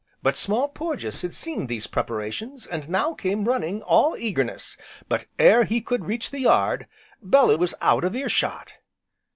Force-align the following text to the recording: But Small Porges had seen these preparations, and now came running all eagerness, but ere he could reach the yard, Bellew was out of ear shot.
But 0.23 0.35
Small 0.35 0.67
Porges 0.67 1.21
had 1.21 1.35
seen 1.35 1.67
these 1.67 1.85
preparations, 1.85 2.65
and 2.65 2.89
now 2.89 3.13
came 3.13 3.45
running 3.47 3.83
all 3.83 4.17
eagerness, 4.17 4.75
but 5.07 5.27
ere 5.37 5.63
he 5.63 5.79
could 5.79 6.05
reach 6.05 6.31
the 6.31 6.39
yard, 6.39 6.87
Bellew 7.21 7.59
was 7.59 7.75
out 7.81 8.03
of 8.03 8.15
ear 8.15 8.27
shot. 8.27 8.77